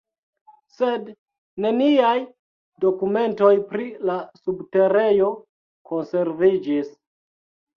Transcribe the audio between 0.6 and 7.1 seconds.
Sed neniaj dokumentoj pri la subterejo konserviĝis.